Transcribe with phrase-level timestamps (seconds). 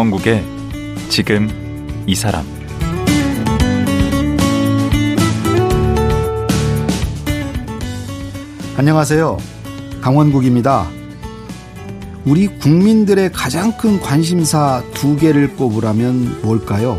[0.00, 0.42] 강원국의
[1.10, 1.46] 지금
[2.06, 2.42] 이 사람
[8.78, 9.36] 안녕하세요.
[10.00, 10.88] 강원국입니다.
[12.24, 16.98] 우리 국민들의 가장 큰 관심사 두 개를 꼽으라면 뭘까요?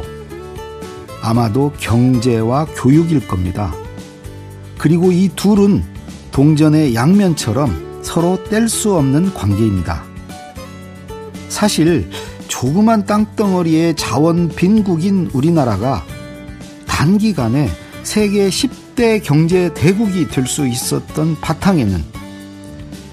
[1.24, 3.74] 아마도 경제와 교육일 겁니다.
[4.78, 5.84] 그리고 이 둘은
[6.32, 10.04] 동전의 양면처럼 서로 뗄 수 없는 관계입니다.
[11.50, 12.08] 사실
[12.52, 16.04] 조그만 땅덩어리의 자원 빈국인 우리나라가
[16.86, 17.70] 단기간에
[18.04, 22.04] 세계 10대 경제 대국이 될 수 있었던 바탕에는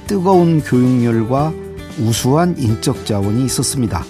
[0.08, 1.52] 뜨거운 교육열과
[2.00, 4.04] 우수한 인적 자원이 있었습니다.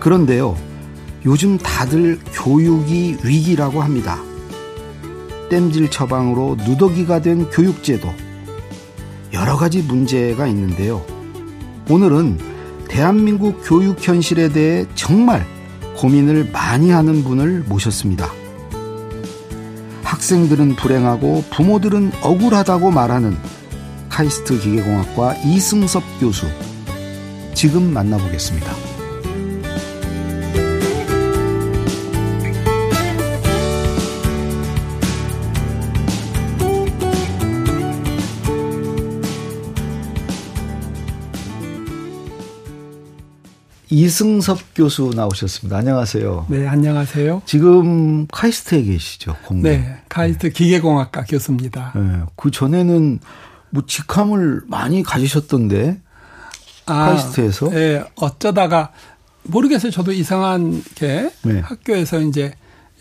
[0.00, 0.54] 그런데요,
[1.24, 4.20] 요즘 다들 교육이 위기라고 합니다.
[5.48, 8.12] 땜질 처방으로 누더기가 된 교육제도.
[9.32, 11.02] 여러 가지 문제가 있는데요.
[11.88, 12.55] 오늘은
[12.96, 15.46] 대한민국 교육 현실에 대해 정말
[15.98, 18.32] 고민을 많이 하는 분을 모셨습니다.
[20.02, 23.36] 학생들은 불행하고 부모들은 억울하다고 말하는
[24.08, 26.46] 카이스트 기계공학과 이승섭 교수.
[27.52, 28.85] 지금 만나보겠습니다.
[43.96, 45.78] 이승섭 교수 나오셨습니다.
[45.78, 46.48] 안녕하세요.
[46.50, 47.40] 네, 안녕하세요.
[47.46, 49.78] 지금 카이스트에 계시죠, 공대.
[49.78, 51.94] 네, 카이스트 기계공학과 교수입니다.
[51.96, 53.20] 네, 그 전에는
[53.70, 55.98] 뭐 직함을 많이 가지셨던데
[56.84, 57.70] 아, 카이스트에서?
[57.70, 58.92] 네, 어쩌다가
[59.44, 59.90] 모르겠어요.
[59.90, 61.60] 저도 이상한 게 네.
[61.60, 62.52] 학교에서 이제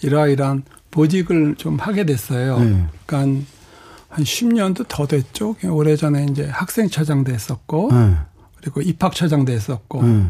[0.01, 2.57] 이러이러한 보직을 좀 하게 됐어요.
[2.57, 2.85] 네.
[3.05, 3.43] 그러니까
[4.07, 5.57] 한 10년도 더 됐죠.
[5.61, 8.15] 오래전에 이제 학생처장도 했었고 네.
[8.61, 10.27] 그리고 입학처장도 했었고 네.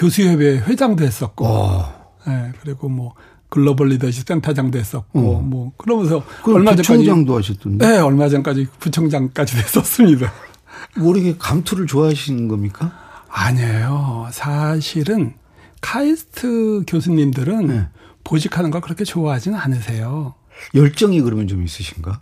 [0.00, 1.84] 교수협회 회장도 했었고,
[2.26, 3.14] 예, 그리고 뭐
[3.50, 5.40] 글로벌 리더십 센터장도 했었고, 어.
[5.42, 7.86] 뭐 그러면서 얼마 전까지 부총장도 하셨던데.
[7.86, 10.32] 네, 얼마 전까지 부총장까지 됐었습니다.
[10.96, 12.92] 모르게 감투를 좋아하시는 겁니까?
[13.28, 14.28] 아니에요.
[14.32, 15.34] 사실은
[15.82, 17.88] 카이스트 교수님들은 네.
[18.24, 20.34] 보직하는 걸 그렇게 좋아하지는 않으세요.
[20.74, 22.20] 열정이 그러면 좀 있으신가?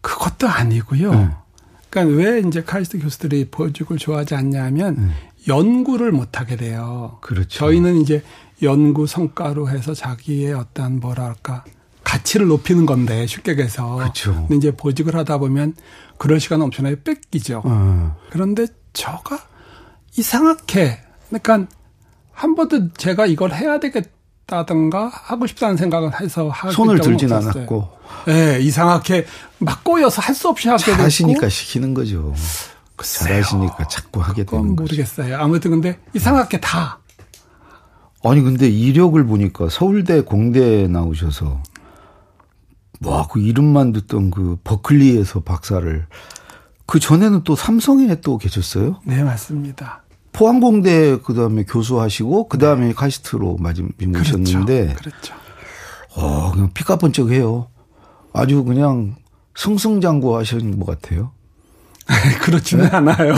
[0.00, 1.14] 그것도 아니고요.
[1.14, 1.28] 네.
[1.90, 5.12] 그러니까 왜 이제 카이스트 교수들이 보직을 좋아하지 않냐면 네.
[5.48, 7.18] 연구를 못 하게 돼요.
[7.20, 7.48] 그렇죠.
[7.48, 8.22] 저희는 이제
[8.62, 11.64] 연구 성과로 해서 자기의 어떤 뭐랄까
[12.04, 13.96] 가치를 높이는 건데 쉽게 얘기해서.
[13.96, 14.34] 그렇죠.
[14.48, 15.74] 근데 이제 보직을 하다 보면
[16.18, 17.62] 그런 시간 엄청나게 뺏기죠.
[17.64, 18.16] 어.
[18.30, 19.38] 그런데 저가
[20.16, 21.66] 이상하게 그러니까
[22.32, 27.62] 한 번도 제가 이걸 해야 되겠다든가 하고 싶다는 생각을 해서 하기 손을 들진 없었어요.
[27.62, 27.88] 않았고.
[28.26, 29.26] 네, 이상하게
[29.58, 31.02] 막 꼬여서 할 수 없이 하게 됐고.
[31.02, 32.34] 하시니까 시키는 거죠.
[33.04, 34.82] 잘하시니까 자꾸 하게 되는 거죠.
[34.82, 35.38] 모르겠어요.
[35.38, 37.00] 아무튼 근데 이상하게 다.
[38.24, 41.62] 아니 근데 이력을 보니까 서울대 공대 나오셔서
[43.04, 46.06] 와그 이름만 듣던 그 버클리에서 박사를
[46.86, 49.00] 그 전에는 또 삼성에 또 계셨어요?
[49.04, 50.02] 네 맞습니다.
[50.32, 52.92] 포항공대 그 다음에 교수하시고 그 다음에 네.
[52.92, 54.96] 카이스트로 마지막이셨는데 그렇죠.
[54.96, 55.34] 그렇죠.
[56.16, 57.68] 어 그냥 피카번쩍해요.
[58.32, 59.16] 아주 그냥
[59.56, 61.32] 승승장구하신 것 같아요.
[62.42, 62.96] 그렇지는 네?
[62.96, 63.34] 않아요.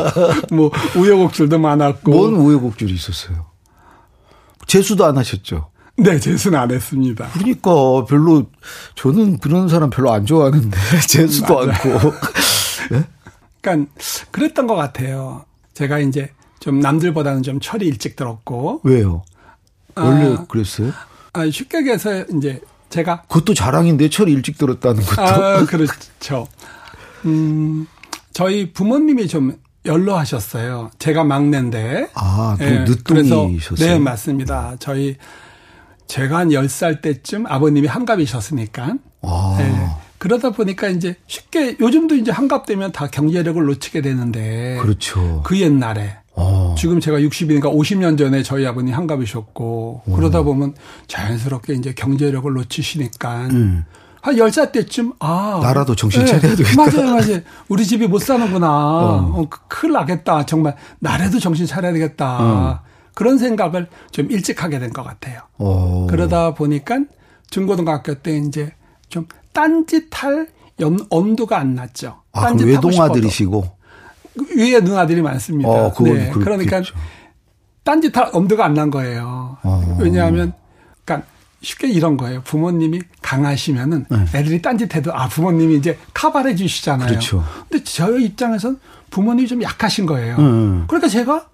[0.50, 2.10] 뭐 우여곡절도 많았고.
[2.10, 3.46] 뭔 우여곡절이 있었어요?
[4.66, 5.70] 재수도 안 하셨죠?
[5.98, 7.28] 네, 재수는 안 했습니다.
[7.32, 7.70] 그러니까
[8.06, 8.46] 별로
[8.94, 10.76] 저는 그런 사람 별로 안 좋아하는데
[11.08, 12.12] 재수도 않고.
[12.90, 13.04] 네?
[13.60, 13.92] 그러니까
[14.30, 15.44] 그랬던 것 같아요.
[15.74, 18.80] 제가 이제 좀 남들보다는 좀 철이 일찍 들었고.
[18.84, 19.24] 왜요?
[19.94, 20.92] 원래 아, 그랬어요?
[21.32, 25.22] 아, 쉽게 얘기해서 이제 제가 그것도 자랑인데 철이 일찍 들었다는 것도.
[25.22, 26.46] 아, 그렇죠.
[27.24, 27.86] 음,
[28.36, 29.56] 저희 부모님이 좀
[29.86, 30.90] 연로하셨어요.
[30.98, 32.10] 제가 막내인데.
[32.12, 33.88] 아, 그 네, 늦둥이셨어요?
[33.88, 34.76] 네, 맞습니다.
[34.78, 35.16] 저희
[36.06, 38.96] 제가 한 10살 때쯤 아버님이 한갑이셨으니까.
[39.22, 39.56] 아.
[39.58, 39.88] 네.
[40.18, 44.76] 그러다 보니까 이제 쉽게 요즘도 이제 한갑되면 다 경제력을 놓치게 되는데.
[44.82, 45.40] 그렇죠.
[45.42, 46.18] 그 옛날에.
[46.34, 46.74] 아.
[46.76, 50.12] 지금 제가 60이니까 50년 전에 저희 아버님 한갑이셨고 오.
[50.12, 50.74] 그러다 보면
[51.06, 53.86] 자연스럽게 이제 경제력을 놓치시니까 음.
[54.26, 55.60] 한 10살 때쯤, 아.
[55.62, 56.32] 나라도 정신 네.
[56.32, 56.74] 차려야 되겠다.
[56.84, 57.40] 맞아요, 맞아요.
[57.68, 58.68] 우리 집이 못 사는구나.
[58.68, 59.32] 어.
[59.40, 60.44] 어, 큰일 나겠다.
[60.46, 62.38] 정말, 나라도 정신 차려야 되겠다.
[62.40, 62.80] 어.
[63.14, 65.42] 그런 생각을 좀 일찍 하게 된 것 같아요.
[65.58, 66.08] 어.
[66.10, 66.98] 그러다 보니까
[67.50, 68.72] 중고등학교 때 이제
[69.08, 70.48] 좀 딴짓할
[70.80, 72.16] 연, 엄두가 안 났죠.
[72.32, 73.64] 아, 외동아들이시고?
[74.56, 75.70] 위에 누나들이 많습니다.
[75.70, 76.30] 어, 네.
[76.32, 76.82] 그러니까
[77.84, 79.56] 딴짓할 엄두가 안 난 거예요.
[79.62, 79.96] 어.
[80.00, 80.52] 왜냐하면,
[81.66, 82.42] 쉽게 이런 거예요.
[82.42, 84.38] 부모님이 강하시면은 네.
[84.38, 87.08] 애들이 딴짓해도 아 부모님이 이제 카바해 주시잖아요.
[87.08, 87.44] 그렇죠.
[87.68, 88.78] 근데 저희 입장에서는
[89.10, 90.36] 부모님이 좀 약하신 거예요.
[90.36, 90.84] 네.
[90.86, 91.48] 그러니까 제가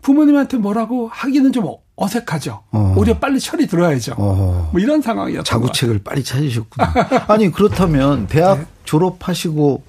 [0.00, 1.66] 부모님한테 뭐라고 하기는 좀
[1.96, 2.62] 어색하죠.
[2.70, 2.94] 어.
[2.96, 4.14] 오히려 빨리 철이 들어야죠.
[4.16, 4.70] 어.
[4.72, 5.42] 뭐 이런 상황이었죠.
[5.42, 6.94] 자구책을 빨리 찾으셨구나.
[7.26, 8.66] 아니 그렇다면 대학 네.
[8.84, 9.82] 졸업하시고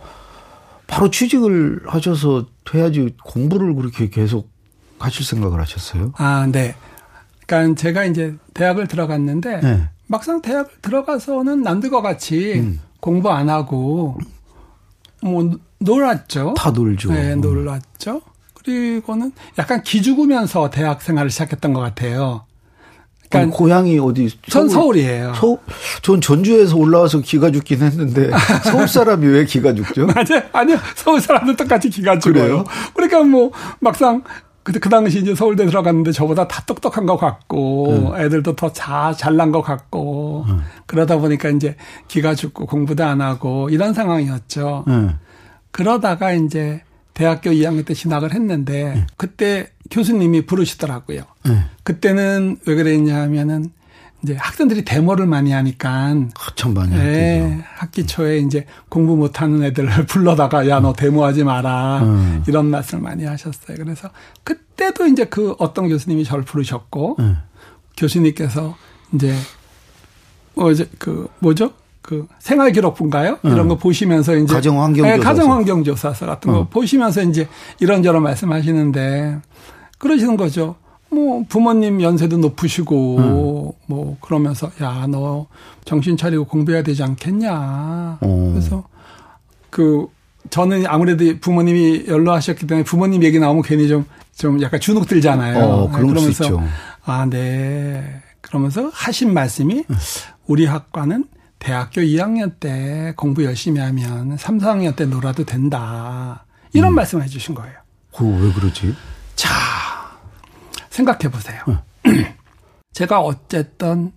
[0.88, 4.50] 바로 취직을 하셔서 해야지 공부를 그렇게 계속
[4.97, 6.13] 하실 생각을 하셨어요?
[6.17, 6.75] 아, 네.
[7.53, 9.89] 그러니까 제가 이제 대학을 들어갔는데 네.
[10.07, 12.79] 막상 대학 들어가서는 남들과 같이 음.
[13.00, 14.17] 공부 안 하고
[15.21, 16.55] 뭐 놀았죠.
[16.57, 17.11] 다 놀죠.
[17.11, 18.21] 네, 놀았죠.
[18.55, 22.45] 그리고는 약간 기죽으면서 대학 생활을 시작했던 것 같아요.
[23.29, 24.29] 그러니까 고향이 어디?
[24.47, 25.57] 전 서울, 이에요 서,
[26.03, 28.29] 전 전주에서 올라와서 기가 죽긴 했는데
[28.63, 30.05] 서울 사람이 왜 기가 죽죠?
[30.05, 30.44] 맞아요.
[30.51, 30.77] 아니요.
[30.95, 32.63] 서울 사람들 똑같이 기가 죽어요.
[32.94, 34.23] 그러니까 뭐 막상
[34.63, 38.15] 그때 그 당시 이제 서울대 들어갔는데 저보다 다 똑똑한 것 같고 음.
[38.15, 40.62] 애들도 더 잘, 잘난 것 같고 음.
[40.86, 41.75] 그러다 보니까 이제
[42.07, 44.86] 기가 죽고 공부도 안 하고 이런 상황이었죠.
[44.88, 45.19] 음.
[45.71, 46.81] 그러다가 이제
[47.13, 49.06] 대학교 2학년 때 진학을 했는데 네.
[49.18, 51.24] 그때 교수님이 부르시더라고요.
[51.45, 51.65] 네.
[51.83, 53.71] 그때는 왜 그랬냐 하면은
[54.24, 56.16] 이제 학생들이 데모를 많이 하니까
[56.56, 62.44] 참 많이 네, 학기 초에 이제 공부 못하는 애들을 불러다가 야너 데모하지 마라 음.
[62.48, 63.78] 이런 말씀을 많이 하셨어요.
[63.78, 64.10] 그래서
[64.46, 67.38] 그때도 이제 그 어떤 교수님이 저를 부르셨고 음.
[67.98, 68.78] 교수님께서
[69.14, 69.36] 이제
[70.56, 73.40] 뭐 이제 그 뭐죠 그 생활 기록부인가요?
[73.44, 73.52] 네.
[73.52, 76.68] 이런 거 보시면서 이제 가정 환경조사 네, 가정 환경 조사서 같은 거 어.
[76.70, 77.48] 보시면서 이제
[77.80, 79.42] 이런저런 말씀하시는데
[79.98, 80.75] 그러시는 거죠.
[81.13, 83.71] 뭐 부모님 연세도 높으시고 음.
[83.88, 85.48] 뭐 그러면서 야 너
[85.86, 88.18] 정신 차리고 공부해야 되지 않겠냐.
[88.21, 88.50] 어.
[88.54, 88.83] 그래서
[89.69, 90.07] 그
[90.50, 94.06] 저는 아무래도 부모님이 연로하셨기 때문에 부모님 얘기 나오면 괜히 좀
[94.36, 95.63] 좀 약간 주눅 들잖아요.
[95.63, 96.62] 어, 그러면서
[97.06, 98.21] 아 네.
[98.42, 99.95] 그러면서 하신 말씀이 음.
[100.48, 101.25] 우리 학과는
[101.60, 106.45] 대학교 2학년 때 공부 열심히 하면 3, 4학년 때 놀아도 된다.
[106.74, 106.95] 이런 음.
[106.95, 107.74] 말씀을 해주신 거예요.
[108.15, 108.94] 그왜 그러지?
[109.36, 109.50] 자,
[110.94, 111.62] 생각해 보세요.
[111.68, 112.25] 응.
[112.94, 114.12] 제가 어쨌든,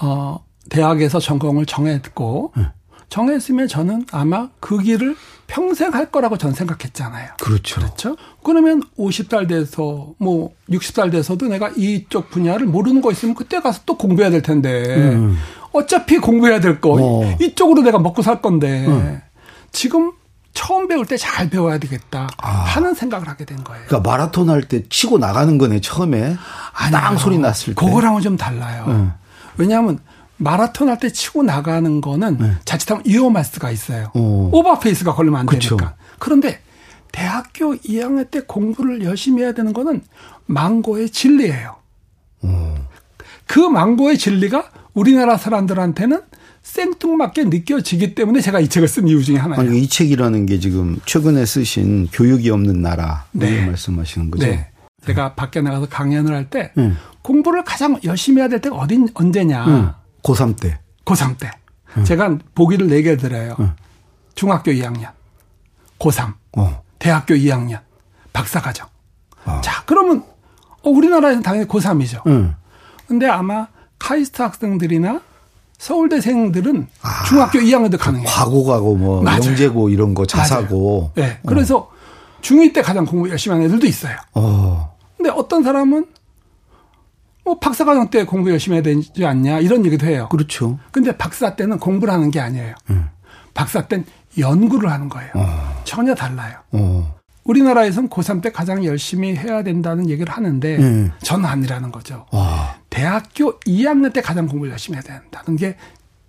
[0.00, 2.70] 어, 대학에서 전공을 정했고, 응.
[3.10, 5.16] 정했으면 저는 아마 그 길을
[5.48, 7.32] 평생 할 거라고 전 생각했잖아요.
[7.40, 7.80] 그렇죠.
[7.80, 8.16] 그렇죠?
[8.44, 13.98] 그러면 50살 돼서 뭐 60살 돼서도 내가 이쪽 분야를 모르는 거 있으면 그때 가서 또
[13.98, 15.36] 공부해야 될 텐데 음.
[15.72, 16.96] 어차피 공부해야 될 거.
[17.00, 17.36] 어.
[17.40, 18.86] 이쪽으로 내가 먹고 살 건데.
[18.86, 19.20] 음.
[19.72, 20.12] 지금
[20.60, 22.48] 처음 배울 때 잘 배워야 되겠다 아.
[22.50, 23.82] 하는 생각을 하게 된 거예요.
[23.86, 26.36] 그러니까 마라톤 할 때 치고 나가는 거네 처음에
[26.92, 27.84] 땅 소리 났을 때.
[27.84, 28.84] 그거랑은 좀 달라요.
[28.88, 29.12] 음.
[29.56, 29.98] 왜냐하면
[30.36, 32.52] 마라톤 할 때 치고 나가는 거는 네.
[32.66, 34.10] 자칫하면 위험할 수가 있어요.
[34.14, 34.50] 오.
[34.58, 35.76] 오버페이스가 걸리면 안 그쵸.
[35.76, 35.94] 되니까.
[36.18, 36.60] 그런데
[37.12, 40.02] 대학교 2학년 때 공부를 열심히 해야 되는 거는
[40.46, 41.76] 망고의 진리예요.
[42.42, 42.48] 오.
[43.46, 46.20] 그 망고의 진리가 우리나라 사람들한테는
[46.62, 49.60] 생뚱맞게 느껴지기 때문에 제가 이 책을 쓴 이유 중에 하나예요.
[49.60, 53.66] 아니, 이 책이라는 게 지금 최근에 쓰신 교육이 없는 나라 네.
[53.66, 54.46] 말씀하시는 거죠?
[54.46, 54.70] 네.
[55.04, 56.92] 제가 밖에 나가서 강연을 할때 네.
[57.22, 59.66] 공부를 가장 열심히 해야 될 때가 어딘 언제냐?
[59.66, 59.92] 응.
[60.22, 60.78] 고3 때.
[61.04, 61.50] 고3 때.
[61.96, 62.04] 응.
[62.04, 63.56] 제가 보기를 4개 드려요.
[63.60, 63.72] 응.
[64.34, 65.10] 중학교 2학년,
[65.98, 66.82] 고3, 어.
[66.98, 67.80] 대학교 2학년,
[68.32, 68.88] 박사과정.
[69.44, 69.60] 어.
[69.62, 70.24] 자, 그러면
[70.82, 72.26] 어, 우리나라에는 당연히 고3이죠.
[72.26, 72.54] 응.
[73.06, 73.66] 근데 아마
[73.98, 75.20] 카이스트 학생들이나
[75.80, 78.28] 서울대생들은 아, 중학교 2학년도 가능해요.
[78.28, 79.44] 과고가고 뭐 맞아요.
[79.44, 81.10] 영재고 이런 거 자사고.
[81.14, 81.38] 네.
[81.46, 81.90] 그래서 어.
[82.42, 84.14] 중2 때 가장 공부 열심히 하는 애들도 있어요.
[84.34, 84.94] 어.
[85.16, 86.04] 근데 어떤 사람은
[87.44, 90.28] 뭐 박사과정 때 공부 열심히 해야 되지 않냐 이런 얘기도 해요.
[90.30, 90.78] 그렇죠.
[90.92, 92.74] 근데 박사 때는 공부를 하는 게 아니에요.
[92.90, 93.08] 음.
[93.54, 94.04] 박사 때는
[94.38, 95.30] 연구를 하는 거예요.
[95.34, 95.82] 어.
[95.84, 96.58] 전혀 달라요.
[96.72, 97.16] 어.
[97.44, 101.10] 우리나라에선 고3 때 가장 열심히 해야 된다는 얘기를 하는데 네.
[101.22, 102.26] 저는 아니라는 거죠.
[102.32, 102.79] 와.
[102.90, 105.76] 대학교 2학년 때 가장 공부를 열심히 해야 된다는 게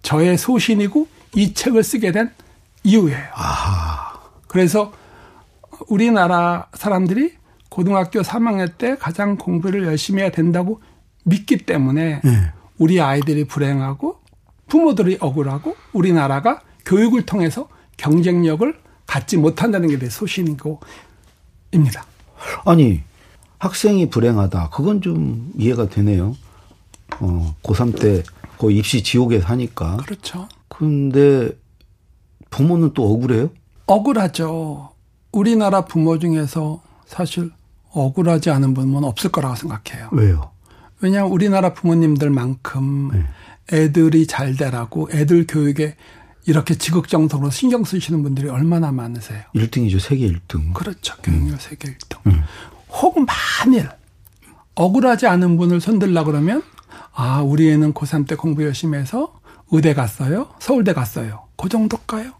[0.01, 2.31] 저의 소신이고 이 책을 쓰게 된
[2.83, 3.27] 이유예요.
[3.35, 4.13] 아.
[4.47, 4.93] 그래서
[5.87, 7.33] 우리나라 사람들이
[7.69, 10.81] 고등학교 3학년 때 가장 공부를 열심히 해야 된다고
[11.23, 12.53] 믿기 때문에 네.
[12.77, 14.19] 우리 아이들이 불행하고
[14.67, 18.73] 부모들이 억울하고 우리나라가 교육을 통해서 경쟁력을
[19.05, 20.79] 갖지 못한다는 게 내 소신이고
[21.71, 22.05] 입니다.
[22.65, 23.01] 아니
[23.59, 24.69] 학생이 불행하다.
[24.69, 26.35] 그건 좀 이해가 되네요.
[27.19, 28.23] 어, 고3 때
[28.57, 29.97] 거의 입시 지옥에 사니까.
[29.97, 30.47] 그렇죠.
[30.67, 31.51] 근데
[32.49, 33.49] 부모는 또 억울해요?
[33.87, 34.91] 억울하죠.
[35.31, 37.51] 우리나라 부모 중에서 사실
[37.91, 40.09] 억울하지 않은 분은 없을 거라고 생각해요.
[40.11, 40.51] 왜요?
[41.01, 43.25] 왜냐하면 우리나라 부모님들만큼 네.
[43.73, 45.95] 애들이 잘 되라고 애들 교육에
[46.45, 49.43] 이렇게 지극정성으로 신경 쓰시는 분들이 얼마나 많으세요?
[49.55, 49.99] 1등이죠.
[49.99, 50.73] 세계 1등.
[50.73, 51.15] 그렇죠.
[51.21, 51.57] 교육열 음.
[51.59, 52.17] 세계 1등.
[52.27, 52.43] 음.
[52.89, 53.17] 혹
[53.65, 53.89] 만일
[54.75, 56.63] 억울하지 않은 분을 손들라 그러면
[57.13, 59.33] 아, 우리 애는 고3 때 공부 열심히 해서
[59.71, 60.49] 의대 갔어요?
[60.59, 61.47] 서울대 갔어요.
[61.57, 62.31] 그 정도일까요?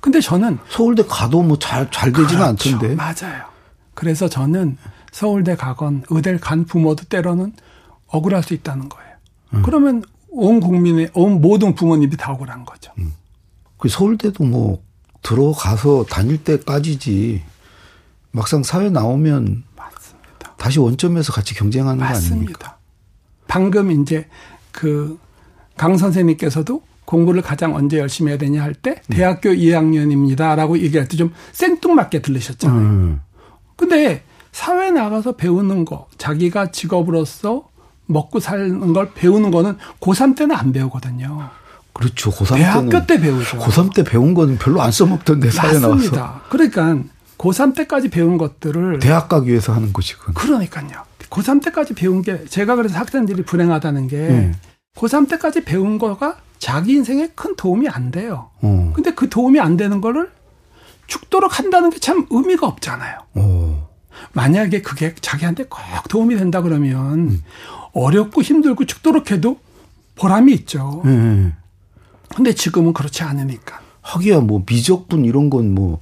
[0.00, 2.68] 근데 저는 서울대 가도 뭐 잘 잘 되지는 그렇죠.
[2.76, 2.94] 않던데.
[2.94, 3.44] 맞아요.
[3.94, 4.76] 그래서 저는
[5.12, 7.52] 서울대 가건 의대를 간 부모도 때로는
[8.08, 9.10] 억울할 수 있다는 거예요.
[9.54, 9.62] 음.
[9.62, 12.92] 그러면 온 국민의 온 모든 부모님이 다 억울한 거죠.
[12.98, 13.12] 음.
[13.78, 14.82] 그 서울대도 뭐
[15.22, 17.42] 들어가서 다닐 때까지지
[18.32, 20.54] 막상 사회 나오면 맞습니다.
[20.56, 22.28] 다시 원점에서 같이 경쟁하는 맞습니다.
[22.28, 22.78] 거 아닙니까?
[23.46, 24.26] 방금 이제
[24.72, 25.18] 그
[25.76, 29.14] 강 선생님께서도 공부를 가장 언제 열심히 해야 되냐 할때 음.
[29.14, 32.78] 대학교 2학년입니다라고 얘기할 때 좀 생뚱맞게 들리셨잖아요.
[32.80, 33.20] 음.
[33.76, 34.22] 근데
[34.52, 37.68] 사회 나가서 배우는 거, 자기가 직업으로서
[38.06, 41.50] 먹고 사는 걸 배우는 거는 고3 때는 안 배우거든요.
[41.92, 42.30] 그렇죠.
[42.30, 43.58] 고3 대학교 때 배우죠.
[43.58, 46.16] 고3 때 배운 거는 별로 안 써먹던데 사회 맞습니다.
[46.16, 46.40] 나와서.
[46.50, 46.98] 그러니까
[47.38, 50.34] 고3 때까지 배운 것들을 대학 가기 위해서 하는 것이군.
[50.34, 51.02] 그러니까요.
[51.34, 54.52] 고3 때까지 배운 게 제가 그래서 학생들이 불행하다는 게 네.
[54.96, 58.50] 고3 때까지 배운 거가 자기 인생에 큰 도움이 안 돼요.
[58.62, 58.92] 어.
[58.94, 60.30] 근데 그 도움이 안 되는 거를
[61.06, 63.18] 죽도록 한다는 게 참 의미가 없잖아요.
[63.34, 63.88] 어.
[64.32, 67.42] 만약에 그게 자기한테 꼭 도움이 된다 그러면 음.
[67.92, 69.58] 어렵고 힘들고 죽도록 해도
[70.14, 71.02] 보람이 있죠.
[71.04, 71.54] 음.
[72.34, 73.80] 근데 지금은 그렇지 않으니까.
[74.02, 76.00] 하기야 뭐 미적분 이런 건 뭐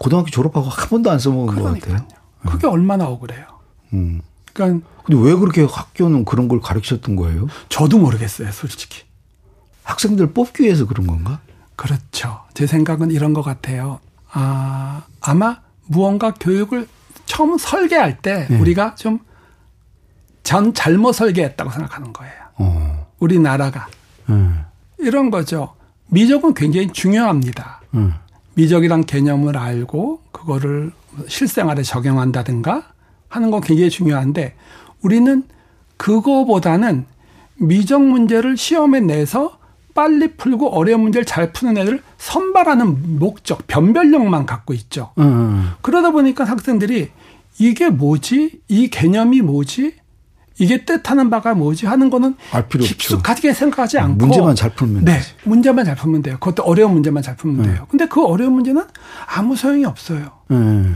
[0.00, 1.96] 고등학교 졸업하고 한 번도 안 써먹은 그러니까요.
[1.96, 2.20] 것 같아요.
[2.46, 2.72] 그게 음.
[2.72, 3.44] 얼마나 억울해요.
[3.92, 4.22] 음.
[4.52, 7.46] 그러니까 근데 왜 그렇게 학교는 그런 걸 가르쳤던 거예요?
[7.68, 9.02] 저도 모르겠어요, 솔직히.
[9.84, 11.40] 학생들 뽑기 위해서 그런 건가?
[11.76, 12.40] 그렇죠.
[12.54, 14.00] 제 생각은 이런 것 같아요.
[14.32, 16.86] 아, 아마 무언가 교육을
[17.26, 18.58] 처음 설계할 때 네.
[18.58, 19.20] 우리가 좀
[20.42, 22.34] 전 잘못 설계했다고 생각하는 거예요.
[22.56, 23.06] 어.
[23.20, 23.86] 우리나라가.
[24.28, 24.64] 음.
[24.98, 25.74] 이런 거죠.
[26.08, 27.80] 미적은 굉장히 중요합니다.
[27.94, 28.14] 음.
[28.54, 30.92] 미적이란 개념을 알고 그거를
[31.28, 32.89] 실생활에 적용한다든가
[33.30, 34.54] 하는 건 굉장히 중요한데
[35.00, 35.44] 우리는
[35.96, 37.06] 그거보다는
[37.56, 39.58] 미적 문제를 시험에 내서
[39.94, 45.12] 빨리 풀고 어려운 문제를 잘 푸는 애들 선발하는 목적, 변별력만 갖고 있죠.
[45.18, 45.70] 음.
[45.80, 47.10] 그러다 보니까 학생들이
[47.58, 48.60] 이게 뭐지?
[48.68, 49.94] 이 개념이 뭐지?
[50.58, 55.04] 이게 뜻하는 바가 뭐지 하는 거는 알 필요 깊숙하게 생각하지 음, 않고 문제만 잘 풀면
[55.06, 55.30] 네, 되지.
[55.44, 56.36] 문제만 잘 풀면 돼요.
[56.38, 57.72] 그것도 어려운 문제만 잘 풀면 네.
[57.72, 57.86] 돼요.
[57.90, 58.84] 근데 그 어려운 문제는
[59.26, 60.30] 아무 소용이 없어요.
[60.48, 60.90] 네.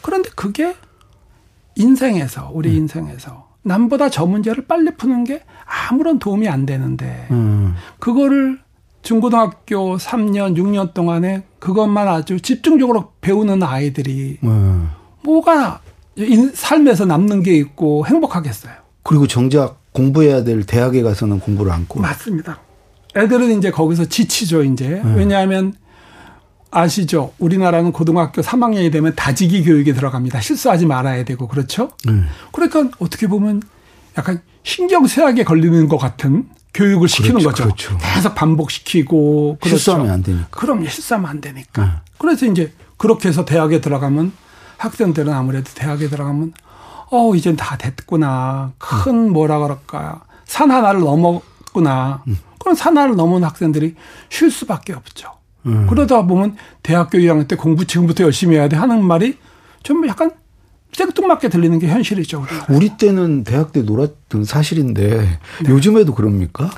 [0.00, 0.74] 그런데 그게
[1.76, 2.76] 인생에서 우리 네.
[2.76, 7.74] 인생에서 남보다 저 문제를 빨리 푸는 게 아무런 도움이 안 되는데 음.
[7.98, 8.58] 그거를
[9.02, 14.90] 중고등학교 3년, 6년 동안에 그것만 아주 집중적으로 배우는 아이들이 음.
[15.22, 15.80] 뭐가
[16.54, 18.72] 삶에서 남는 게 있고 행복하겠어요.
[19.02, 22.00] 그리고 정작 공부해야 될 대학에 가서는 공부를 안고.
[22.00, 22.58] 맞습니다.
[23.16, 25.00] 애들은 이제 거기서 지치죠, 이제.
[25.04, 25.14] 음.
[25.16, 25.74] 왜냐하면
[26.74, 27.32] 아시죠?
[27.38, 30.40] 우리나라는 고등학교 3학년이 되면 다지기 교육에 들어갑니다.
[30.40, 31.92] 실수하지 말아야 되고, 그렇죠?
[32.08, 32.26] 음.
[32.52, 33.62] 그러니까 어떻게 보면
[34.18, 37.94] 약간 신경쇠약에 걸리는 것 같은 교육을 시키는 그렇죠, 거죠.
[37.94, 38.14] 그렇죠.
[38.14, 39.58] 계속 반복시키고.
[39.60, 39.76] 그렇죠.
[39.76, 40.48] 실수하면 안 되니까.
[40.50, 41.82] 그럼 실수하면 안 되니까.
[41.82, 41.92] 음.
[42.18, 44.32] 그래서 이제 그렇게 해서 대학에 들어가면
[44.78, 46.52] 학생들은 아무래도 대학에 들어가면
[47.10, 48.72] 어, 이젠 다 됐구나.
[48.78, 50.24] 큰 뭐라 그럴까.
[50.44, 52.22] 산 하나를 넘었구나.
[52.26, 52.38] 음.
[52.58, 53.94] 그런 산 하나를 넘은 학생들이
[54.30, 55.33] 쉴 수밖에 없죠.
[55.66, 55.86] 음.
[55.88, 59.38] 그러다 보면 대학교 2학년 때 공부 지금부터 열심히 해야 돼 하는 말이
[59.82, 60.30] 좀 약간
[60.92, 62.42] 생뚱맞게 들리는 게 현실이죠.
[62.42, 62.66] 우리가.
[62.68, 65.18] 우리 때는 대학 때 놀았던 사실인데
[65.64, 65.70] 네.
[65.70, 66.70] 요즘에도 그럽니까?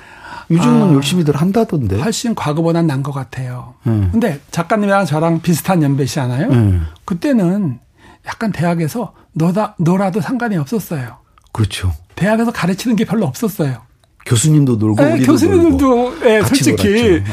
[0.50, 2.00] 요즘은 아, 열심히들 한다던데.
[2.00, 3.74] 훨씬 과거보단 난 것 같아요.
[3.86, 4.08] 음.
[4.12, 6.48] 근데 작가님이랑 저랑 비슷한 연배시잖아요.
[6.48, 6.86] 음.
[7.04, 7.78] 그때는
[8.26, 11.18] 약간 대학에서 너다, 너라도 상관이 없었어요.
[11.52, 11.92] 그렇죠.
[12.14, 13.82] 대학에서 가르치는 게 별로 없었어요.
[14.24, 17.24] 교수님도 놀고 네, 교수님들도 네, 솔직히 네.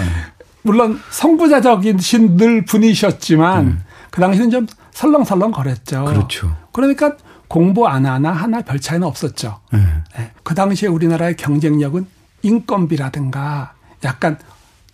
[0.63, 3.83] 물론 성부자적이신 늘 분이셨지만 음.
[4.09, 6.05] 그 당시는 좀 설렁설렁 거렸죠.
[6.05, 6.55] 그렇죠.
[6.71, 7.15] 그러니까
[7.47, 9.59] 공부 안 하나 하나 별 차이는 없었죠.
[9.71, 9.79] 네.
[10.17, 10.31] 네.
[10.43, 12.05] 그 당시에 우리나라의 경쟁력은
[12.41, 14.37] 인건비라든가 약간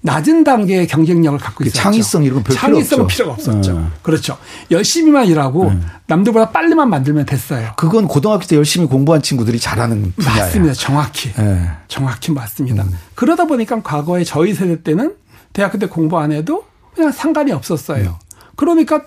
[0.02, 1.82] 낮은 단계의 경쟁력을 갖고 그 있었죠.
[1.82, 3.80] 창의성 이런 별 창의성은 필요가 없었죠.
[3.80, 3.86] 네.
[4.02, 4.38] 그렇죠.
[4.72, 5.80] 열심히만 일하고 네.
[6.08, 7.74] 남들보다 빨리만 만들면 됐어요.
[7.76, 10.42] 그건 고등학교 때 열심히 공부한 친구들이 잘하는 분야예요.
[10.42, 10.74] 맞습니다.
[10.74, 11.34] 정확히.
[11.34, 11.70] 네.
[11.90, 12.84] 정확히 맞습니다.
[12.84, 12.98] 음.
[13.16, 15.16] 그러다 보니까 과거에 저희 세대 때는
[15.60, 16.64] 대학교 때 공부 안 해도
[16.96, 18.12] 그냥 상관이 없었어요.
[18.12, 18.40] 음.
[18.56, 19.04] 그러니까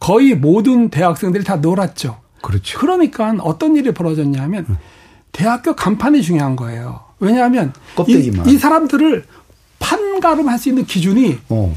[0.00, 2.18] 거의 모든 대학생들이 다 놀았죠.
[2.42, 2.80] 그렇죠.
[2.80, 4.76] 그러니까 어떤 일이 벌어졌냐면 음.
[5.30, 7.00] 대학교 간판이 중요한 거예요.
[7.20, 7.72] 왜냐하면
[8.08, 9.24] 이, 이 사람들을
[9.78, 11.76] 판가름할 수 있는 기준이 어.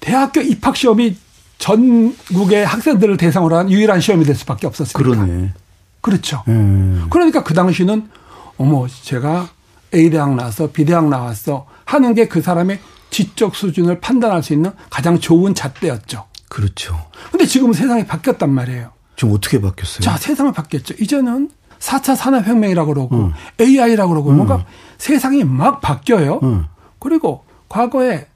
[0.00, 1.18] 대학교 입학 시험이
[1.58, 4.98] 전국의 학생들을 대상으로 한 유일한 시험이 될 수밖에 없었으니까.
[4.98, 5.52] 그러네.
[6.00, 6.42] 그렇죠.
[6.48, 7.08] 음.
[7.10, 8.08] 그러니까 그 당시는
[8.56, 9.50] 어머 제가
[9.94, 12.80] A 대학 나와서 B 대학 나왔어 하는 게 그 사람의
[13.14, 16.24] 지적 수준을 판단할 수 있는 가장 좋은 잣대였죠.
[16.48, 16.98] 그렇죠.
[17.30, 18.90] 근데 지금 세상이 바뀌었단 말이에요.
[19.14, 20.00] 지금 어떻게 바뀌었어요?
[20.00, 20.94] 자, 세상이 바뀌었죠.
[20.98, 23.32] 이제는 4차 산업혁명이라고 그러고 음.
[23.60, 24.36] AI라고 그러고 음.
[24.38, 24.66] 뭔가
[24.98, 26.40] 세상이 막 바뀌어요.
[26.42, 26.64] 음.
[26.98, 28.26] 그리고 과거에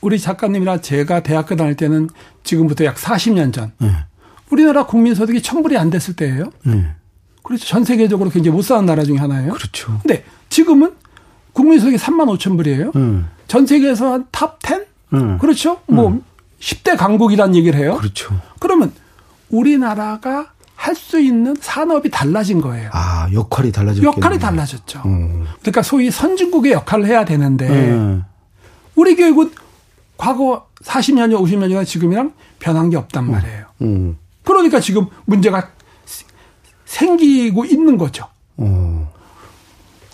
[0.00, 2.10] 우리 작가님이나 제가 대학교 다닐 때는
[2.44, 3.90] 지금부터 약 40년 전 네.
[4.50, 6.44] 우리나라 국민 소득이 천불이 안 됐을 때예요.
[6.62, 6.94] 네.
[7.42, 7.66] 그렇죠.
[7.66, 9.52] 전 세계적으로 굉장히 못 사는 나라 중에 하나예요.
[9.52, 9.98] 그렇죠.
[10.02, 10.92] 근데 지금은
[11.52, 12.92] 국민 소득이 3만 5천 불이에요.
[12.94, 13.24] 네.
[13.50, 14.86] 전 세계에서 한 top 10?
[15.10, 15.38] 네.
[15.40, 15.80] 그렇죠.
[15.88, 16.20] 뭐
[16.60, 17.96] 10대 강국이란 얘기를 해요.
[17.98, 18.32] 그렇죠.
[18.60, 18.92] 그러면
[19.50, 22.90] 우리나라가 할 수 있는 산업이 달라진 거예요.
[22.92, 24.06] 아, 역할이 달라졌죠.
[24.06, 25.02] 역할이 달라졌죠.
[25.04, 25.44] 음.
[25.60, 28.24] 그러니까 소위 선진국의 역할을 해야 되는데 음.
[28.94, 29.50] 우리 교육은
[30.16, 33.66] 과거 40년이 50년이나 지금이랑 변한 게 없단 말이에요.
[33.82, 34.16] 음.
[34.44, 35.70] 그러니까 지금 문제가
[36.86, 38.28] 생기고 있는 거죠.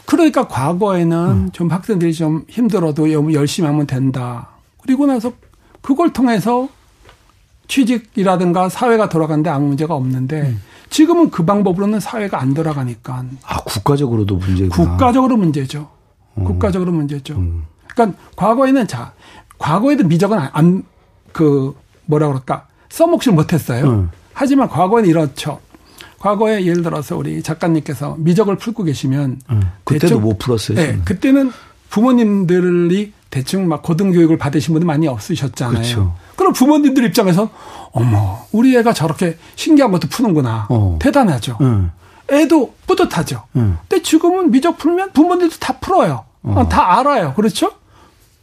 [0.06, 0.10] 어.
[0.10, 1.50] 그러니까 과거에는 음.
[1.52, 4.48] 좀 학생들이 좀 힘들어도 열심히 하면 된다.
[4.82, 5.32] 그리고 나서
[5.82, 6.68] 그걸 통해서
[7.68, 10.62] 취직이라든가 사회가 돌아가는데 아무 문제가 없는데 음.
[10.90, 13.24] 지금은 그 방법으로는 사회가 안 돌아가니까.
[13.44, 15.88] 아, 국가적으로도 문제가 국가적으로 문제죠.
[16.36, 16.44] 어.
[16.44, 17.34] 국가적으로 문제죠.
[17.34, 17.64] 음.
[17.88, 19.12] 그러니까 과거에는 자,
[19.58, 20.84] 과거에도 미적은 안,
[21.32, 23.84] 그, 뭐라 그럴까, 써먹질 못했어요.
[23.84, 24.10] 음.
[24.32, 25.60] 하지만 과거에는 이렇죠.
[26.18, 29.62] 과거에 예를 들어서 우리 작가님께서 미적을 풀고 계시면 음.
[29.84, 30.76] 그때도 대충, 못 풀었어요.
[30.76, 31.52] 네, 그때는
[31.90, 35.74] 부모님들이 대충 막 고등교육을 받으신 분들 많이 없으셨잖아요.
[35.74, 36.14] 그렇죠.
[36.36, 37.50] 그럼 부모님들 입장에서
[37.92, 40.98] 어머 우리 애가 저렇게 신기한 것도 푸는구나 어.
[41.00, 41.58] 대단하죠.
[41.60, 41.90] 음.
[42.30, 43.42] 애도 뿌듯하죠.
[43.56, 43.78] 음.
[43.88, 46.24] 근데 지금은 미적 풀면 부모님도 다 풀어요.
[46.42, 46.68] 어.
[46.68, 47.34] 다 알아요.
[47.34, 47.72] 그렇죠?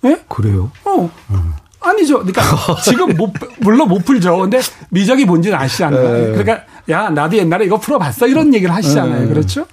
[0.05, 0.21] 예?
[0.27, 0.71] 그래요?
[0.85, 1.09] 어.
[1.31, 1.53] 음.
[1.81, 2.19] 아니죠.
[2.19, 2.41] 그러니까
[2.83, 4.37] 지금 못, 물론 못 풀죠.
[4.39, 6.13] 근데 미적이 뭔지는 아시잖아요.
[6.13, 6.31] 네.
[6.31, 9.21] 그러니까 야 나도 옛날에 이거 풀어봤어 이런 얘기를 하시잖아요.
[9.21, 9.27] 네.
[9.27, 9.65] 그렇죠?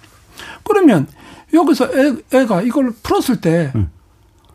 [0.63, 1.07] 그러면
[1.53, 1.89] 여기서
[2.33, 3.91] 애, 가 이걸 풀었을 때 음.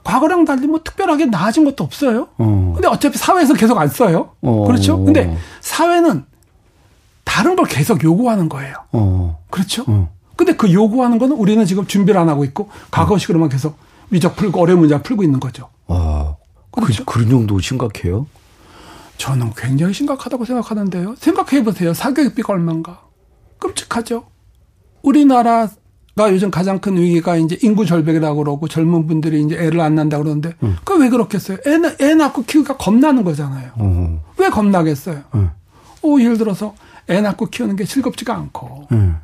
[0.03, 2.27] 과거랑 달리 뭐 특별하게 나아진 것도 없어요.
[2.37, 2.71] 어.
[2.75, 4.31] 근데 어차피 사회에서 계속 안 써요.
[4.41, 4.65] 어.
[4.65, 5.03] 그렇죠?
[5.03, 6.25] 근데 사회는
[7.23, 8.75] 다른 걸 계속 요구하는 거예요.
[8.91, 9.39] 어.
[9.49, 9.83] 그렇죠?
[9.87, 10.09] 어.
[10.35, 13.77] 근데 그 요구하는 거는 우리는 지금 준비를 안 하고 있고 과거식으로만 계속
[14.09, 15.69] 위적 풀고 어려운 문제 풀고 있는 거죠.
[15.87, 16.35] 아,
[16.71, 17.03] 그렇죠?
[17.05, 18.27] 그, 그런 정도 심각해요?
[19.17, 21.15] 저는 굉장히 심각하다고 생각하는데요.
[21.17, 21.93] 생각해 보세요.
[21.93, 23.01] 사교육비가 얼마인가?
[23.59, 24.25] 끔찍하죠.
[25.01, 25.69] 우리나라
[26.15, 30.17] 가 요즘 가장 큰 위기가 이제 인구 절벽이라고 그러고 젊은 분들이 이제 애를 안 낳는다
[30.17, 30.77] 그러는데 음.
[30.85, 31.57] 그왜 그렇겠어요?
[31.67, 33.71] 애, 애 낳고 키우기가 겁나는 거잖아요.
[33.81, 34.21] 음.
[34.37, 35.23] 왜 겁나겠어요?
[35.35, 35.49] 음.
[36.01, 36.73] 오, 예를 들어서
[37.09, 38.87] 애 낳고 키우는 게 즐겁지가 않고.
[38.93, 39.17] 음.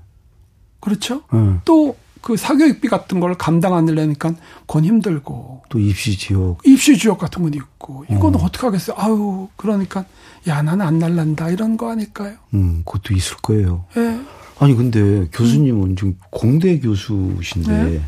[0.82, 1.21] 그렇죠?
[1.34, 1.62] 음.
[1.63, 4.34] 또 그 사교육비 같은 걸 감당 안 하려니까
[4.67, 5.63] 건 힘들고.
[5.69, 6.60] 또 입시 지옥.
[6.65, 8.05] 입시 지옥 같은 건 있고.
[8.10, 8.39] 이건 어.
[8.39, 8.95] 어떻게 하겠어요?
[8.99, 10.05] 아유, 그러니까
[10.47, 11.49] 야, 나는 안 날란다.
[11.49, 12.36] 이런 거 아닐까요?
[12.53, 13.86] 음, 그것도 있을 거예요.
[13.97, 13.99] 예.
[14.01, 14.21] 네.
[14.60, 18.01] 아니 근데 교수님은 지금 공대 교수신데 네.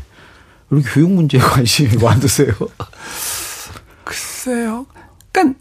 [0.70, 2.52] 왜 교육 문제에 관심이 많으세요?
[4.04, 4.86] 글쎄요.
[5.32, 5.58] 그러니까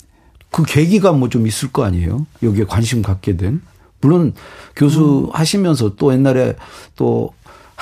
[0.51, 2.27] 그 계기가 뭐 좀 있을 거 아니에요?
[2.43, 3.61] 여기에 관심 갖게 된.
[4.01, 4.33] 물론
[4.75, 5.29] 교수 음.
[5.33, 6.55] 하시면서 또 옛날에
[6.95, 7.31] 또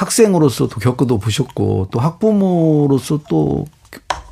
[0.01, 3.65] 학생으로서 또 겪어도 보셨고 또 학부모로서 또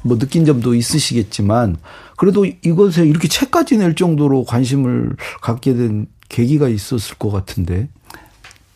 [0.02, 1.78] 뭐 느낀 점도 있으시겠지만
[2.18, 7.88] 그래도 이것에 이렇게 책까지 낼 정도로 관심을 갖게 된 계기가 있었을 것 같은데.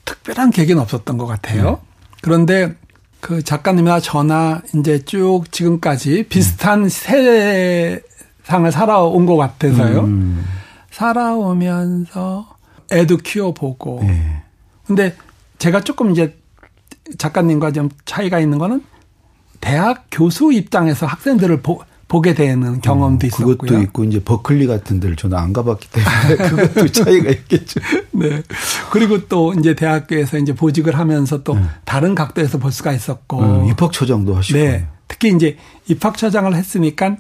[0.06, 1.64] 특별한 계기는 없었던 것 같아요.
[1.64, 1.78] 네.
[2.22, 2.76] 그런데
[3.20, 6.90] 그 작가님이나 저나 이제 쭉 지금까지 비슷한 음.
[6.90, 10.02] 세상을 살아온 것 같아서요.
[10.02, 10.44] 음.
[10.92, 12.48] 살아오면서
[12.92, 14.00] 애도 키워보고.
[14.04, 14.44] 네.
[14.86, 15.16] 근데
[15.60, 16.36] 제가 조금 이제
[17.18, 18.82] 작가님과 좀 차이가 있는 거는
[19.60, 23.58] 대학 교수 입장에서 학생들을 보, 보게 되는 경험도 어, 있었고요.
[23.58, 26.36] 그것도 있고 이제 버클리 같은 데를 저는 안 가봤기 때문에
[26.68, 27.80] 그것도 차이가 있겠죠.
[28.12, 28.44] 네.
[28.92, 31.70] 그리고 또 이제 대학교에서 이제 보직을 하면서 또 음.
[31.86, 34.60] 다른 각도에서 볼 수가 있었고 음, 입학 처장도 하시고.
[34.60, 34.86] 네.
[35.08, 37.18] 특히 이제 입학 처장을 했으니까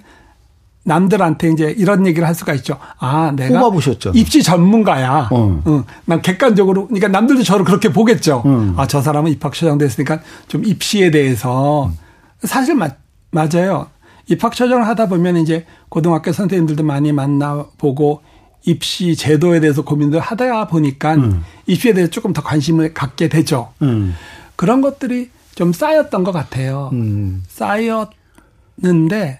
[0.83, 2.77] 남들한테 이제 이런 얘기를 할 수가 있죠.
[2.99, 4.11] 아, 내가 뽑아보셨죠.
[4.15, 5.29] 입시 전문가야.
[5.31, 5.61] 어.
[5.65, 5.83] 응.
[6.05, 8.43] 난 객관적으로 그러니까 남들도 저를 그렇게 보겠죠.
[8.45, 8.73] 음.
[8.77, 11.97] 아, 저 사람은 입학처장 됐으니까 좀 입시에 대해서 음.
[12.43, 12.97] 사실 맞
[13.31, 13.87] 맞아요.
[14.27, 18.21] 입학 처정을 하다 보면 이제 고등학교 선생님들도 많이 만나보고
[18.65, 21.43] 입시 제도에 대해서 고민을 하다 보니까 음.
[21.65, 23.73] 입시에 대해서 조금 더 관심을 갖게 되죠.
[23.81, 24.15] 음.
[24.55, 26.89] 그런 것들이 좀 쌓였던 것 같아요.
[26.93, 27.43] 음.
[27.47, 29.39] 쌓였는데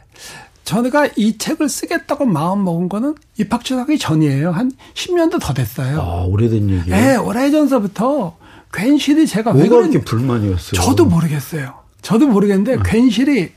[0.64, 4.52] 저희가 이 책을 쓰겠다고 마음 먹은 거는 입학 처하기 전이에요.
[4.52, 6.02] 한 10년도 더 됐어요.
[6.02, 6.86] 아, 오래된 얘기예요?
[6.86, 8.38] 네, 오래전서부터
[8.72, 10.82] 괜시리 제가 왜 그렇게 불만이었어요?
[10.82, 11.74] 저도 모르겠어요.
[12.02, 12.84] 저도 모르겠는데 음.
[12.86, 13.52] 괜시리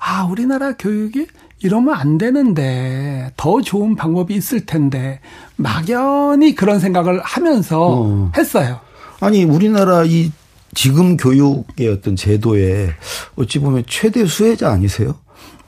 [0.00, 1.26] 아, 우리나라 교육이
[1.60, 5.20] 이러면 안 되는데 더 좋은 방법이 있을 텐데
[5.56, 8.32] 막연히 그런 생각을 하면서 어.
[8.36, 8.80] 했어요.
[9.20, 10.30] 아니, 우리나라 이
[10.74, 12.90] 지금 교육의 어떤 제도에
[13.36, 15.14] 어찌 보면 최대 수혜자 아니세요?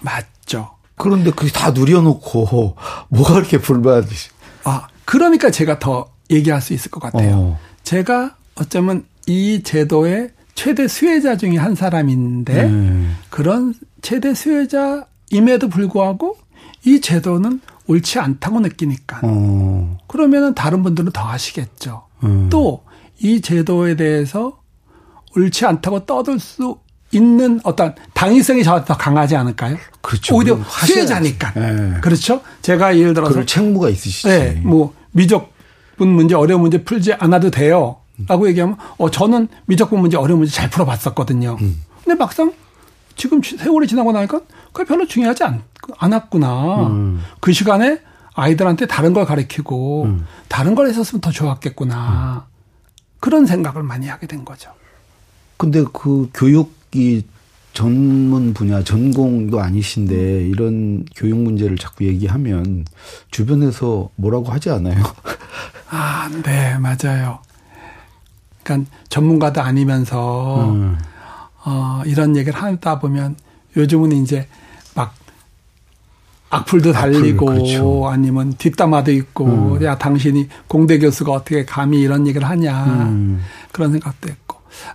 [0.01, 0.71] 맞죠.
[0.99, 2.77] 그런데 그게 다 누려놓고
[3.09, 4.31] 뭐가 그렇게 불만이시?
[4.65, 7.35] 아, 그러니까 제가 더 얘기할 수 있을 것 같아요.
[7.37, 7.59] 어.
[7.85, 13.07] 제가 어쩌면 이 제도의 최대 수혜자 중에 한 사람인데 네.
[13.31, 16.37] 그런 최대 수혜자임에도 불구하고
[16.85, 19.21] 이 제도는 옳지 않다고 느끼니까.
[19.23, 19.99] 어.
[20.07, 22.03] 그러면은 다른 분들은 더 하시겠죠.
[22.25, 22.49] 음.
[22.51, 24.59] 또이 제도에 대해서
[25.37, 26.79] 옳지 않다고 떠들 수
[27.13, 29.77] 있는 어떤 당위성이 저한테 더 강하지 않을까요?
[30.03, 30.37] 그렇죠.
[30.37, 31.53] 오히려 수혜자니까.
[31.55, 32.01] 네.
[32.01, 32.43] 그렇죠.
[32.63, 34.29] 제가 예를 들어서 책무가 있으시지.
[34.29, 37.97] 네, 뭐 미적분 문제 어려운 문제 풀지 않아도 돼요.
[38.27, 41.57] 라고 얘기하면 어 저는 미적분 문제 어려운 문제 잘 풀어봤었거든요.
[41.61, 41.83] 음.
[42.05, 42.53] 근데 막상
[43.17, 44.41] 지금 세월이 지나고 나니까
[44.73, 45.63] 그게 별로 중요하지 않,
[45.99, 46.87] 않았구나.
[46.89, 47.23] 음.
[47.41, 48.01] 그 시간에
[48.35, 50.27] 아이들한테 다른 걸 가르치고 음.
[50.49, 52.47] 다른 걸 했었으면 더 좋았겠구나.
[52.47, 52.55] 음.
[53.21, 54.71] 그런 생각을 많이 하게 된 거죠.
[55.57, 57.23] 근데 그 교육 이
[57.73, 62.87] 전문 분야 전공도 아니신데 이런 교육 문제를 자꾸 얘기하면
[63.31, 65.03] 주변에서 뭐라고 하지 않아요?
[65.91, 67.41] 아, 네, 맞아요.
[68.63, 70.99] 그러니까 전문가도 아니면서 음.
[71.65, 73.37] 어, 이런 얘기를 하다 보면
[73.77, 74.49] 요즘은 이제
[74.95, 75.15] 막
[76.51, 78.09] 악플도 달리고 악플, 그렇죠.
[78.09, 79.47] 아니면 뒷담화도 있고
[79.77, 79.83] 음.
[79.85, 83.41] 야 당신이 공대 교수가 어떻게 감히 이런 얘기를 하냐 음.
[83.73, 84.48] 그런 생각도 있고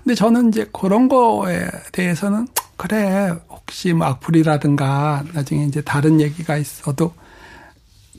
[0.03, 7.13] 근데 저는 이제 그런 거에 대해서는 그래 혹시 뭐 악플이라든가 나중에 이제 다른 얘기가 있어도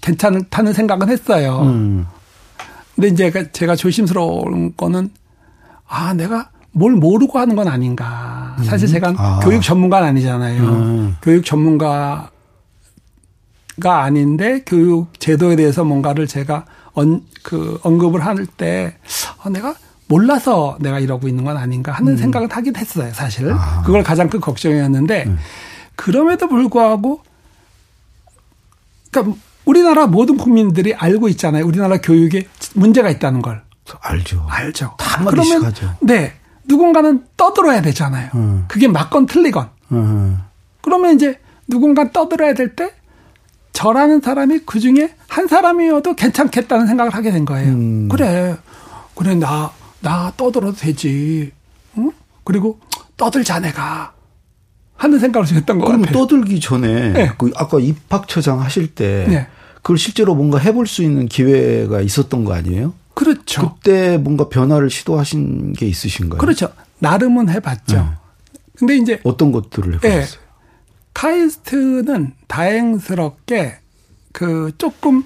[0.00, 1.62] 괜찮다는 생각은 했어요.
[1.62, 2.06] 음.
[2.94, 5.10] 근데 이제 제가 조심스러운 거는
[5.88, 8.56] 아 내가 뭘 모르고 하는 건 아닌가.
[8.64, 9.16] 사실 제가 음.
[9.18, 9.40] 아.
[9.42, 10.62] 교육 전문가는 아니잖아요.
[10.62, 11.16] 음.
[11.22, 12.30] 교육 전문가가
[13.82, 16.64] 아닌데 교육 제도에 대해서 뭔가를 제가
[16.94, 18.96] 언, 그 언급을 할 때,
[19.42, 19.74] 아, 내가
[20.06, 22.16] 몰라서 내가 이러고 있는 건 아닌가 하는 음.
[22.16, 23.50] 생각을 하긴 했어요, 사실.
[23.52, 23.82] 아.
[23.84, 25.38] 그걸 가장 큰 걱정이었는데, 음.
[25.96, 27.22] 그럼에도 불구하고,
[29.10, 31.64] 그러니까 우리나라 모든 국민들이 알고 있잖아요.
[31.66, 33.62] 우리나라 교육에 문제가 있다는 걸.
[34.00, 34.46] 알죠.
[34.48, 34.94] 알죠.
[34.98, 35.94] 다 그러면 하죠.
[36.00, 36.32] 네.
[36.66, 38.30] 누군가는 떠들어야 되잖아요.
[38.34, 38.64] 음.
[38.68, 39.68] 그게 맞건 틀리건.
[39.92, 40.38] 음.
[40.80, 41.38] 그러면 이제
[41.68, 42.90] 누군가 떠들어야 될 때
[43.72, 47.72] 저라는 사람이 그 중에 한 사람이어도 괜찮겠다는 생각을 하게 된 거예요.
[47.72, 48.08] 음.
[48.08, 48.56] 그래.
[49.14, 49.70] 그래, 나,
[50.04, 51.50] 나 떠들어도 되지.
[51.98, 52.12] 응?
[52.44, 52.78] 그리고
[53.16, 54.12] 떠들자 내가.
[54.96, 56.02] 하는 생각을 좀 했던 것 같아요.
[56.02, 57.32] 그럼 떠들기 전에 네.
[57.36, 59.46] 그 아까 입학처장 하실 때 네.
[59.76, 62.94] 그걸 실제로 뭔가 해볼 수 있는 기회가 있었던 거 아니에요?
[63.14, 63.74] 그렇죠.
[63.74, 66.38] 그때 뭔가 변화를 시도하신 게 있으신가요?
[66.38, 66.68] 그렇죠.
[67.00, 67.96] 나름은 해봤죠.
[67.96, 68.04] 네.
[68.76, 70.20] 근데 이제 어떤 것들을 해보셨어요?
[70.20, 70.44] 네.
[71.12, 73.78] 카이스트는 다행스럽게
[74.32, 75.24] 그 조금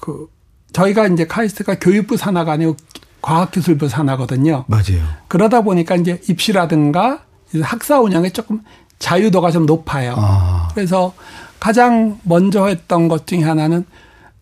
[0.00, 0.28] 그
[0.72, 2.76] 저희가 이제 카이스트가 교육부 산하가 아니고
[3.24, 4.66] 과학기술부 산하거든요.
[4.68, 5.02] 맞아요.
[5.28, 7.24] 그러다 보니까 이제 입시라든가
[7.62, 8.62] 학사 운영에 조금
[8.98, 10.14] 자유도가 좀 높아요.
[10.18, 10.68] 아.
[10.74, 11.14] 그래서
[11.58, 13.86] 가장 먼저 했던 것 중에 하나는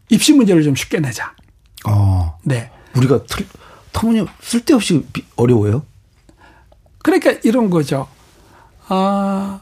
[0.09, 1.33] 입시 문제를 좀 쉽게 내자.
[1.87, 2.37] 어.
[2.42, 2.73] 네.
[2.97, 3.47] 우리가 틀,
[3.92, 5.85] 터무니 쓸데없이 어려워요?
[7.05, 8.09] 그러니까 이런 거죠.
[8.88, 9.61] 아,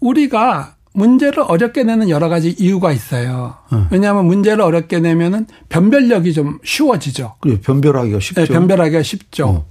[0.00, 3.54] 우리가 문제를 어렵게 내는 여러 가지 이유가 있어요.
[3.70, 3.78] 네.
[3.90, 7.34] 왜냐하면 문제를 어렵게 내면은 변별력이 좀 쉬워지죠.
[7.40, 8.40] 그래 변별하기가 쉽죠.
[8.42, 9.46] 네, 변별하기가 쉽죠.
[9.48, 9.64] 어.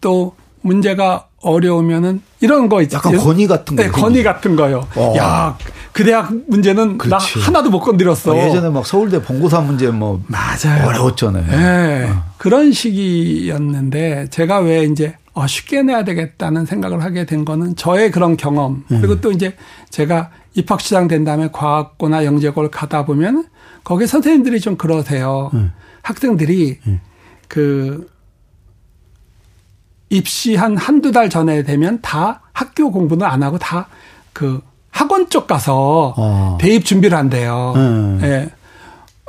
[0.00, 2.96] 또 문제가 어려우면은 이런 거 있죠.
[2.96, 3.82] 약간 건의 같은 거.
[3.82, 4.86] 네, 건의 같은 거요.
[4.96, 5.14] 어.
[5.16, 5.58] 야,
[5.92, 7.38] 그 대학 문제는 그렇지.
[7.38, 8.32] 나 하나도 못 건드렸어.
[8.34, 10.86] 어, 예전에 막 서울대 본고사 문제 뭐 맞아요.
[10.86, 11.46] 어려웠잖아요.
[11.50, 12.08] 네.
[12.10, 12.22] 어.
[12.38, 18.36] 그런 시기였는데 제가 왜 이제 어, 쉽게 내야 되겠다는 생각을 하게 된 거는 저의 그런
[18.36, 19.20] 경험 그리고 음.
[19.20, 19.56] 또 이제
[19.90, 23.46] 제가 입학 시장 된 다음에 과학고나 영재고를 가다 보면
[23.82, 25.50] 거기 선생님들이 좀 그러세요.
[25.54, 25.72] 음.
[26.02, 27.00] 학생들이 음.
[27.48, 28.08] 그
[30.10, 33.88] 입시 한 한두 달 전에 되면 다 학교 공부는 안 하고 다
[34.34, 36.58] 그 학원 쪽 가서 어.
[36.60, 37.72] 대입 준비를 한대요.
[37.76, 38.20] 음.
[38.22, 38.50] 예.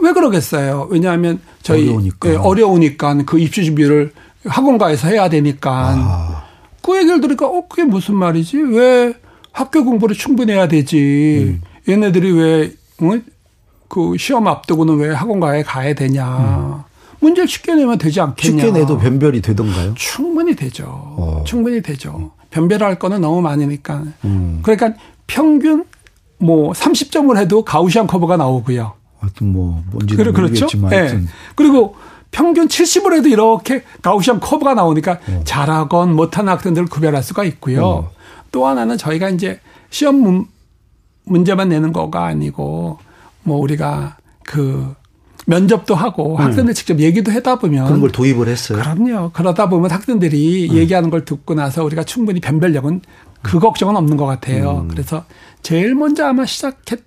[0.02, 0.90] 왜 그러겠어요?
[0.92, 4.12] 왜냐하면 저희 어려우니까, 예, 어려우니까 그 입시 준비를
[4.46, 5.72] 학원가에서 해야 되니까.
[5.96, 6.44] 아.
[6.82, 8.58] 그 얘기를 들으니까 어 그게 무슨 말이지?
[8.58, 9.14] 왜
[9.56, 11.60] 학교 공부를 충분히 해야 되지?
[11.62, 11.62] 음.
[11.88, 13.24] 얘네들이 왜 응?
[13.88, 16.26] 그 시험 앞두고는 왜 학원가에 가야 되냐?
[16.38, 16.84] 음.
[17.22, 18.64] 문제를 쉽게 내면 되지 않겠냐.
[18.64, 19.94] 쉽게 내도 변별이 되던가요?
[19.96, 20.84] 충분히 되죠.
[20.88, 21.44] 어.
[21.48, 22.32] 충분히 되죠.
[22.52, 24.04] 변별할 거는 너무 많으니까.
[24.26, 24.60] 음.
[24.62, 24.94] 그러니까
[25.26, 25.86] 평균
[26.38, 28.92] 뭐 30점을 해도 가우시안 커브가 나오고요.
[29.20, 30.68] 하여튼 뭐 뭔지 그래, 그렇죠?
[30.90, 31.22] 네.
[31.56, 31.96] 그리고
[32.30, 35.42] 평균 70을 해도 이렇게 가우시안 커브가 나오니까 어.
[35.46, 37.86] 잘하건 못하는 학생들을 구별할 수가 있고요.
[37.86, 38.15] 어.
[38.56, 40.46] 또 하나는 저희가 이제 시험 문,
[41.26, 43.00] 문제만 내는 거가 아니고
[43.44, 44.16] 뭐 우리가
[44.46, 44.96] 그
[45.46, 46.42] 면접도 하고 음.
[46.42, 48.80] 학생들 직접 얘기도 하다 보면 그런 걸 도입을 했어요.
[48.80, 49.32] 그럼요.
[49.34, 50.76] 그러다 보면 학생들이 음.
[50.78, 53.02] 얘기하는 걸 듣고 나서 우리가 충분히 변별력은
[53.42, 54.84] 그 걱정은 없는 것 같아요.
[54.84, 54.88] 음.
[54.88, 55.26] 그래서
[55.62, 57.02] 제일 먼저 아마 시작했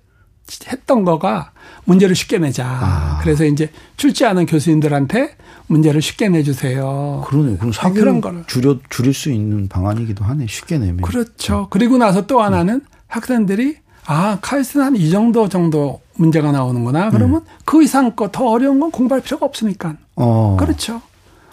[0.85, 1.51] 던 거가
[1.85, 2.65] 문제를 쉽게 내자.
[2.67, 3.19] 아.
[3.21, 5.35] 그래서 이제 출제하는 교수님들한테
[5.67, 7.23] 문제를 쉽게 내주세요.
[7.27, 7.57] 그러네.
[7.57, 10.47] 그럼 사기 그런 걸 줄여 줄일 수 있는 방안이기도 하네.
[10.47, 10.97] 쉽게 내면.
[11.01, 11.67] 그렇죠.
[11.69, 17.11] 그리고 나서 또 하나는 학생들이 아, 카이스트는 한 이 정도 정도 문제가 나오는구나.
[17.11, 17.45] 그러면 음.
[17.65, 19.95] 그 이상 거 더 어려운 건 공부할 필요가 없으니까.
[20.15, 20.57] 어.
[20.59, 21.01] 그렇죠.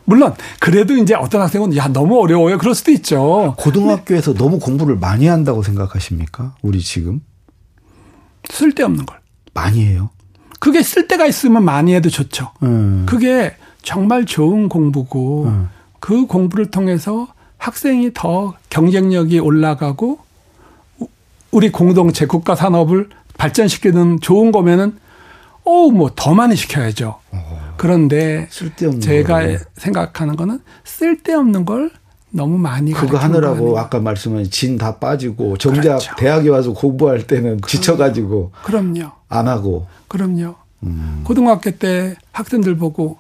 [0.07, 2.57] 물론 그래도 이제 어떤 학생은 야 너무 어려워요.
[2.59, 3.55] 그럴 수도 있죠.
[3.59, 4.39] 고등학교에서 네.
[4.39, 6.55] 너무 공부를 많이 한다고 생각하십니까?
[6.63, 7.21] 우리 지금
[8.51, 9.19] 쓸데없는 걸
[9.55, 10.11] 많이 해요.
[10.59, 12.51] 그게 쓸데가 있으면 많이 해도 좋죠.
[12.63, 13.05] 음.
[13.09, 15.69] 그게 정말 좋은 공부고 음.
[16.01, 17.29] 그 공부를 통해서
[17.59, 20.19] 학생이 더 경쟁력이 올라가고
[21.51, 24.99] 우리 공동체 국가 산업을 발전시키는 좋은 거면은
[25.65, 27.19] 어우 뭐 더 많이 시켜야죠.
[27.33, 28.47] 어, 그런데
[29.01, 29.59] 제가 걸.
[29.77, 31.91] 생각하는 거는 쓸데없는 걸
[32.37, 36.15] 너무 많이 그거 하느라고 아까 말씀하신 진 다 빠지고 정작 그렇죠.
[36.19, 37.67] 대학에 와서 공부할 때는 그럼요.
[37.67, 41.23] 지쳐가지고 그럼요 안 하고 그럼요 음.
[41.25, 43.19] 고등학교 때 학생들 보고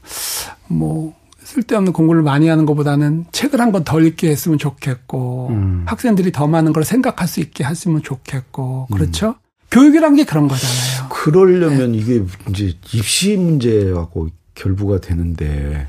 [0.68, 5.82] 뭐 쓸데없는 공부를 많이 하는 것보다는 책을 한권더 읽게 했으면 좋겠고 음.
[5.86, 9.28] 학생들이 더 많은 걸 생각할 수 있게 했으면 좋겠고 그렇죠?
[9.28, 9.34] 음.
[9.70, 11.08] 교육이란 게 그런 거잖아요.
[11.10, 11.98] 그러려면 네.
[11.98, 15.88] 이게 이제 입시 문제하고 결부가 되는데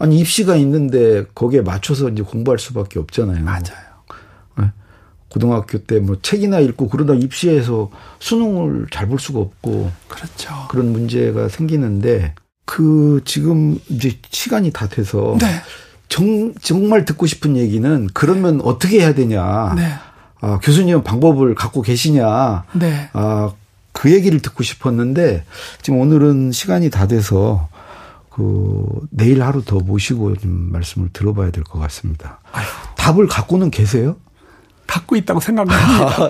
[0.00, 3.44] 아니 입시가 있는데 거기에 맞춰서 이제 공부할 수밖에 없잖아요.
[3.44, 3.60] 맞아요.
[4.58, 4.72] 네?
[5.28, 10.54] 고등학교 때 뭐 책이나 읽고 그러다 입시에서 수능을 잘 볼 수가 없고 그렇죠.
[10.70, 12.34] 그런 문제가 생기는데
[12.64, 15.46] 그 지금 이제 시간이 다 돼서 네.
[16.08, 19.74] 정, 정말 듣고 싶은 얘기는 그러면 어떻게 해야 되냐.
[19.76, 19.92] 네.
[20.40, 22.64] 아, 교수님은 방법을 갖고 계시냐.
[22.72, 23.10] 네.
[23.12, 23.52] 아,
[23.92, 25.44] 그 얘기를 듣고 싶었는데
[25.82, 27.68] 지금 오늘은 시간이 다 돼서
[28.40, 32.40] 그 내일 하루 더 모시고 좀 말씀을 들어봐야 될 것 같습니다.
[32.52, 32.64] 아유.
[32.96, 34.16] 답을 갖고는 계세요?
[34.86, 35.78] 갖고 있다고 생각합니다.
[36.08, 36.28] 아,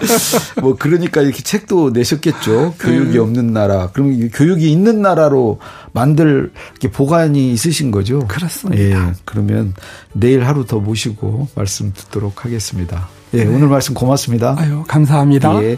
[0.62, 2.74] 뭐 그러니까 이렇게 책도 내셨겠죠.
[2.78, 3.18] 교육이 네.
[3.18, 3.90] 없는 나라.
[3.92, 5.58] 그럼 교육이 있는 나라로
[5.92, 8.20] 만들 이렇게 보관이 있으신 거죠.
[8.28, 8.82] 그렇습니다.
[8.82, 9.12] 예.
[9.26, 9.74] 그러면
[10.14, 13.08] 내일 하루 더 모시고 말씀 듣도록 하겠습니다.
[13.34, 13.54] 예, 네.
[13.54, 14.56] 오늘 말씀 고맙습니다.
[14.58, 15.62] 아유, 감사합니다.
[15.62, 15.76] 예.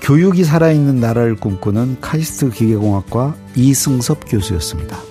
[0.00, 5.09] 교육이 살아있는 나라를 꿈꾸는 카이스트 기계공학과 이승섭 교수였습니다.